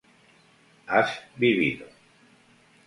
[0.87, 1.85] has vivido